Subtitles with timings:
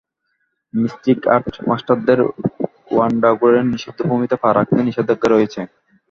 [0.73, 2.19] Mystic art মাস্টারদের
[2.91, 5.61] ওয়ান্ডাগোরের নিষিদ্ধ ভূমিতে পা রাখাতে নিষেধাজ্ঞা রয়েছে।